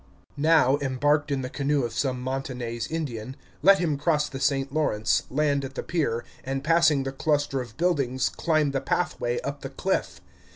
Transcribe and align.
Now, 0.35 0.77
embarked 0.79 1.29
in 1.29 1.43
the 1.43 1.47
canoe 1.51 1.83
of 1.83 1.93
some 1.93 2.21
Montagnais 2.23 2.87
Indian, 2.89 3.35
let 3.61 3.77
him 3.77 3.99
cross 3.99 4.27
the 4.27 4.39
St. 4.39 4.73
Lawrence, 4.73 5.21
land 5.29 5.63
at 5.63 5.75
the 5.75 5.83
pier, 5.83 6.25
and, 6.43 6.63
passing 6.63 7.03
the 7.03 7.11
cluster 7.11 7.61
of 7.61 7.77
buildings, 7.77 8.29
climb 8.29 8.71
the 8.71 8.81
pathway 8.81 9.39
up 9.41 9.61
the 9.61 9.69
cliff. 9.69 10.19